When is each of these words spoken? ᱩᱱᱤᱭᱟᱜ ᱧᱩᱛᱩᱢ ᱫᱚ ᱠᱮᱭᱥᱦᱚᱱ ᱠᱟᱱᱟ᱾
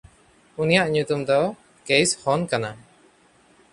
ᱩᱱᱤᱭᱟᱜ 0.63 0.87
ᱧᱩᱛᱩᱢ 0.93 1.21
ᱫᱚ 1.29 1.39
ᱠᱮᱭᱥᱦᱚᱱ 1.87 2.41
ᱠᱟᱱᱟ᱾ 2.51 2.71